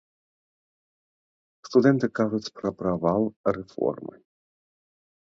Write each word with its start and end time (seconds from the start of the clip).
Студэнты 1.69 2.07
кажуць 2.21 2.53
пра 2.57 2.69
правал 2.83 3.21
рэформы. 3.59 4.15